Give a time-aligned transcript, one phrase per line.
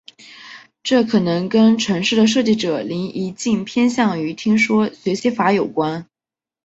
[0.81, 6.09] 这可能跟程式的设计者林宜敬偏向于听说学习法有关。